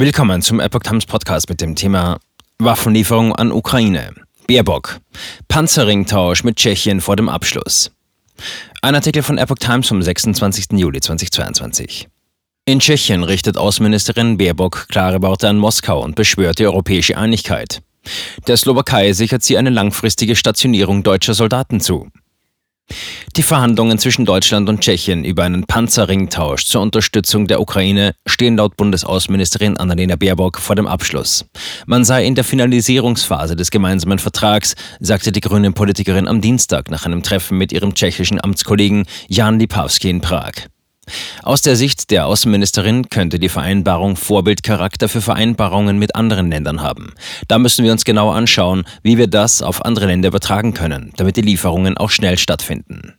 Willkommen 0.00 0.42
zum 0.42 0.60
Epoch 0.60 0.84
Times 0.84 1.06
Podcast 1.06 1.48
mit 1.48 1.60
dem 1.60 1.74
Thema 1.74 2.20
Waffenlieferung 2.60 3.34
an 3.34 3.50
Ukraine. 3.50 4.14
Baerbock. 4.46 5.00
Panzerringtausch 5.48 6.44
mit 6.44 6.54
Tschechien 6.54 7.00
vor 7.00 7.16
dem 7.16 7.28
Abschluss. 7.28 7.90
Ein 8.80 8.94
Artikel 8.94 9.24
von 9.24 9.38
Epoch 9.38 9.58
Times 9.58 9.88
vom 9.88 10.00
26. 10.00 10.78
Juli 10.78 11.00
2022. 11.00 12.06
In 12.64 12.78
Tschechien 12.78 13.24
richtet 13.24 13.58
Außenministerin 13.58 14.38
Baerbock 14.38 14.86
klare 14.88 15.20
Worte 15.20 15.48
an 15.48 15.58
Moskau 15.58 16.04
und 16.04 16.14
beschwört 16.14 16.60
die 16.60 16.66
europäische 16.66 17.18
Einigkeit. 17.18 17.82
Der 18.46 18.56
Slowakei 18.56 19.12
sichert 19.14 19.42
sie 19.42 19.58
eine 19.58 19.70
langfristige 19.70 20.36
Stationierung 20.36 21.02
deutscher 21.02 21.34
Soldaten 21.34 21.80
zu. 21.80 22.06
Die 23.36 23.42
Verhandlungen 23.42 23.98
zwischen 23.98 24.24
Deutschland 24.24 24.68
und 24.68 24.80
Tschechien 24.80 25.24
über 25.24 25.44
einen 25.44 25.64
Panzerringtausch 25.64 26.66
zur 26.66 26.80
Unterstützung 26.80 27.46
der 27.46 27.60
Ukraine 27.60 28.14
stehen 28.26 28.56
laut 28.56 28.76
Bundesaußenministerin 28.76 29.76
Annalena 29.76 30.16
Baerbock 30.16 30.58
vor 30.58 30.74
dem 30.74 30.86
Abschluss. 30.86 31.44
Man 31.86 32.04
sei 32.04 32.24
in 32.24 32.34
der 32.34 32.44
Finalisierungsphase 32.44 33.56
des 33.56 33.70
gemeinsamen 33.70 34.18
Vertrags, 34.18 34.74
sagte 35.00 35.32
die 35.32 35.40
grüne 35.40 35.72
Politikerin 35.72 36.26
am 36.26 36.40
Dienstag 36.40 36.90
nach 36.90 37.06
einem 37.06 37.22
Treffen 37.22 37.58
mit 37.58 37.72
ihrem 37.72 37.94
tschechischen 37.94 38.42
Amtskollegen 38.42 39.04
Jan 39.28 39.58
Lipavsky 39.58 40.10
in 40.10 40.20
Prag. 40.20 40.52
Aus 41.42 41.62
der 41.62 41.76
Sicht 41.76 42.10
der 42.10 42.26
Außenministerin 42.26 43.08
könnte 43.08 43.38
die 43.38 43.48
Vereinbarung 43.48 44.16
Vorbildcharakter 44.16 45.08
für 45.08 45.20
Vereinbarungen 45.20 45.98
mit 45.98 46.14
anderen 46.14 46.50
Ländern 46.50 46.82
haben. 46.82 47.14
Da 47.48 47.58
müssen 47.58 47.84
wir 47.84 47.92
uns 47.92 48.04
genau 48.04 48.30
anschauen, 48.30 48.84
wie 49.02 49.18
wir 49.18 49.26
das 49.26 49.62
auf 49.62 49.84
andere 49.84 50.06
Länder 50.06 50.28
übertragen 50.28 50.74
können, 50.74 51.12
damit 51.16 51.36
die 51.36 51.42
Lieferungen 51.42 51.96
auch 51.96 52.10
schnell 52.10 52.38
stattfinden. 52.38 53.17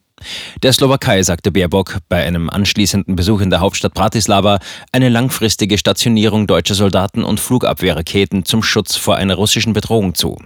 Der 0.63 0.73
Slowakei 0.73 1.23
sagte 1.23 1.51
Baerbock 1.51 1.97
bei 2.09 2.23
einem 2.23 2.49
anschließenden 2.49 3.15
Besuch 3.15 3.41
in 3.41 3.49
der 3.49 3.59
Hauptstadt 3.59 3.93
Bratislava 3.93 4.59
eine 4.91 5.09
langfristige 5.09 5.77
Stationierung 5.77 6.47
deutscher 6.47 6.75
Soldaten 6.75 7.23
und 7.23 7.39
Flugabwehrraketen 7.39 8.45
zum 8.45 8.63
Schutz 8.63 8.95
vor 8.95 9.15
einer 9.15 9.35
russischen 9.35 9.73
Bedrohung 9.73 10.15
zu. 10.15 10.37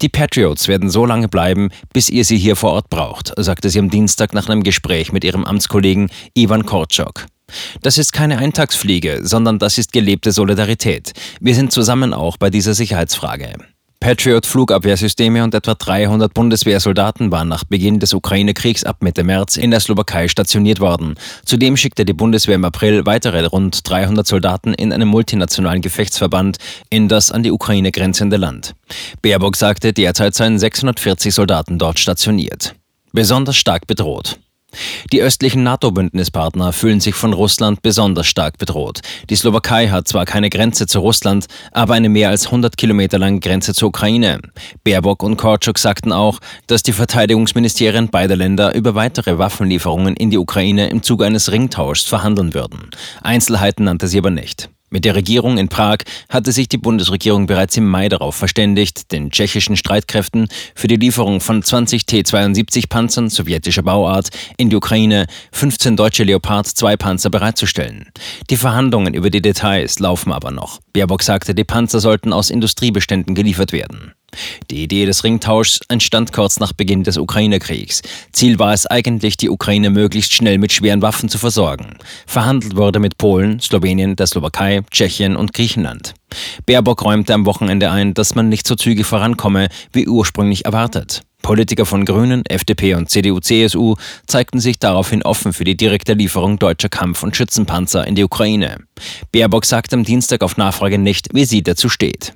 Die 0.00 0.08
Patriots 0.08 0.68
werden 0.68 0.90
so 0.90 1.04
lange 1.06 1.28
bleiben, 1.28 1.70
bis 1.92 2.08
ihr 2.08 2.24
sie 2.24 2.38
hier 2.38 2.56
vor 2.56 2.72
Ort 2.72 2.90
braucht, 2.90 3.32
sagte 3.36 3.70
sie 3.70 3.78
am 3.78 3.90
Dienstag 3.90 4.32
nach 4.32 4.48
einem 4.48 4.62
Gespräch 4.62 5.12
mit 5.12 5.24
ihrem 5.24 5.44
Amtskollegen 5.44 6.10
Ivan 6.34 6.66
Korczok. 6.66 7.26
Das 7.82 7.98
ist 7.98 8.12
keine 8.12 8.38
Eintagsfliege, 8.38 9.20
sondern 9.22 9.58
das 9.58 9.78
ist 9.78 9.92
gelebte 9.92 10.32
Solidarität. 10.32 11.12
Wir 11.40 11.54
sind 11.54 11.72
zusammen 11.72 12.12
auch 12.14 12.36
bei 12.36 12.50
dieser 12.50 12.74
Sicherheitsfrage. 12.74 13.54
Patriot-Flugabwehrsysteme 14.00 15.44
und 15.44 15.54
etwa 15.54 15.74
300 15.74 16.32
Bundeswehrsoldaten 16.32 17.30
waren 17.30 17.48
nach 17.48 17.64
Beginn 17.64 18.00
des 18.00 18.14
Ukraine-Kriegs 18.14 18.82
ab 18.82 19.02
Mitte 19.02 19.24
März 19.24 19.58
in 19.58 19.70
der 19.70 19.80
Slowakei 19.80 20.26
stationiert 20.26 20.80
worden. 20.80 21.16
Zudem 21.44 21.76
schickte 21.76 22.06
die 22.06 22.14
Bundeswehr 22.14 22.54
im 22.54 22.64
April 22.64 23.04
weitere 23.04 23.44
rund 23.44 23.88
300 23.88 24.26
Soldaten 24.26 24.72
in 24.72 24.94
einem 24.94 25.08
multinationalen 25.08 25.82
Gefechtsverband 25.82 26.56
in 26.88 27.08
das 27.08 27.30
an 27.30 27.42
die 27.42 27.52
Ukraine 27.52 27.92
grenzende 27.92 28.38
Land. 28.38 28.74
Baerbock 29.20 29.54
sagte, 29.56 29.92
derzeit 29.92 30.34
seien 30.34 30.58
640 30.58 31.34
Soldaten 31.34 31.78
dort 31.78 31.98
stationiert. 31.98 32.74
Besonders 33.12 33.56
stark 33.56 33.86
bedroht. 33.86 34.38
Die 35.12 35.22
östlichen 35.22 35.62
NATO-Bündnispartner 35.62 36.72
fühlen 36.72 37.00
sich 37.00 37.14
von 37.14 37.32
Russland 37.32 37.82
besonders 37.82 38.26
stark 38.26 38.58
bedroht. 38.58 39.00
Die 39.28 39.36
Slowakei 39.36 39.88
hat 39.88 40.08
zwar 40.08 40.24
keine 40.24 40.50
Grenze 40.50 40.86
zu 40.86 41.00
Russland, 41.00 41.46
aber 41.72 41.94
eine 41.94 42.08
mehr 42.08 42.28
als 42.30 42.46
100 42.46 42.76
Kilometer 42.76 43.18
lange 43.18 43.40
Grenze 43.40 43.74
zur 43.74 43.88
Ukraine. 43.88 44.40
Baerbock 44.84 45.22
und 45.22 45.36
Korczuk 45.36 45.78
sagten 45.78 46.12
auch, 46.12 46.38
dass 46.66 46.82
die 46.82 46.92
Verteidigungsministerien 46.92 48.08
beider 48.08 48.36
Länder 48.36 48.74
über 48.74 48.94
weitere 48.94 49.38
Waffenlieferungen 49.38 50.16
in 50.16 50.30
die 50.30 50.38
Ukraine 50.38 50.88
im 50.90 51.02
Zuge 51.02 51.26
eines 51.26 51.52
Ringtauschs 51.52 52.04
verhandeln 52.04 52.54
würden. 52.54 52.90
Einzelheiten 53.22 53.84
nannte 53.84 54.08
sie 54.08 54.18
aber 54.18 54.30
nicht. 54.30 54.70
Mit 54.92 55.04
der 55.04 55.14
Regierung 55.14 55.56
in 55.56 55.68
Prag 55.68 55.98
hatte 56.28 56.50
sich 56.50 56.68
die 56.68 56.76
Bundesregierung 56.76 57.46
bereits 57.46 57.76
im 57.76 57.86
Mai 57.86 58.08
darauf 58.08 58.34
verständigt, 58.34 59.12
den 59.12 59.30
tschechischen 59.30 59.76
Streitkräften 59.76 60.48
für 60.74 60.88
die 60.88 60.96
Lieferung 60.96 61.40
von 61.40 61.62
20 61.62 62.06
T-72 62.06 62.88
Panzern 62.88 63.30
sowjetischer 63.30 63.84
Bauart 63.84 64.30
in 64.56 64.68
die 64.68 64.74
Ukraine 64.74 65.26
15 65.52 65.96
deutsche 65.96 66.24
Leopard 66.24 66.66
2 66.66 66.96
Panzer 66.96 67.30
bereitzustellen. 67.30 68.10
Die 68.50 68.56
Verhandlungen 68.56 69.14
über 69.14 69.30
die 69.30 69.40
Details 69.42 70.00
laufen 70.00 70.32
aber 70.32 70.50
noch. 70.50 70.80
Baerbock 70.92 71.22
sagte, 71.22 71.54
die 71.54 71.62
Panzer 71.62 72.00
sollten 72.00 72.32
aus 72.32 72.50
Industriebeständen 72.50 73.36
geliefert 73.36 73.72
werden. 73.72 74.14
Die 74.70 74.82
Idee 74.82 75.06
des 75.06 75.24
Ringtauschs 75.24 75.80
entstand 75.88 76.32
kurz 76.32 76.60
nach 76.60 76.72
Beginn 76.72 77.02
des 77.02 77.16
Ukraine-Kriegs. 77.16 78.02
Ziel 78.32 78.58
war 78.58 78.72
es 78.72 78.86
eigentlich, 78.86 79.36
die 79.36 79.50
Ukraine 79.50 79.90
möglichst 79.90 80.32
schnell 80.32 80.58
mit 80.58 80.72
schweren 80.72 81.02
Waffen 81.02 81.28
zu 81.28 81.38
versorgen. 81.38 81.96
Verhandelt 82.26 82.76
wurde 82.76 82.98
mit 82.98 83.18
Polen, 83.18 83.60
Slowenien, 83.60 84.16
der 84.16 84.26
Slowakei, 84.26 84.82
Tschechien 84.90 85.36
und 85.36 85.52
Griechenland. 85.52 86.14
Baerbock 86.66 87.04
räumte 87.04 87.34
am 87.34 87.46
Wochenende 87.46 87.90
ein, 87.90 88.14
dass 88.14 88.34
man 88.34 88.48
nicht 88.48 88.66
so 88.66 88.76
zügig 88.76 89.06
vorankomme, 89.06 89.68
wie 89.92 90.06
ursprünglich 90.06 90.64
erwartet. 90.64 91.22
Politiker 91.42 91.86
von 91.86 92.04
Grünen, 92.04 92.44
FDP 92.46 92.94
und 92.94 93.08
CDU-CSU 93.08 93.96
zeigten 94.26 94.60
sich 94.60 94.78
daraufhin 94.78 95.22
offen 95.22 95.52
für 95.52 95.64
die 95.64 95.76
direkte 95.76 96.12
Lieferung 96.12 96.58
deutscher 96.58 96.88
Kampf- 96.88 97.22
und 97.22 97.34
Schützenpanzer 97.34 98.06
in 98.06 98.14
die 98.14 98.24
Ukraine. 98.24 98.76
Baerbock 99.32 99.64
sagte 99.64 99.96
am 99.96 100.04
Dienstag 100.04 100.42
auf 100.42 100.56
Nachfrage 100.56 100.98
nicht, 100.98 101.28
wie 101.32 101.44
sie 101.44 101.62
dazu 101.62 101.88
steht. 101.88 102.34